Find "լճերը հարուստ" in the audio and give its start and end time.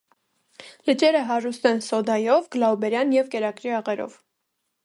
0.89-1.69